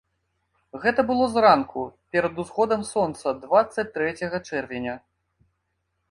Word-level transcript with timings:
Гэта 0.83 1.01
было 1.09 1.25
зранку, 1.33 1.83
перад 2.15 2.39
усходам 2.43 2.81
сонца 2.93 3.33
дваццаць 3.43 3.85
трэцяга 3.99 4.37
чэрвеня. 4.49 4.95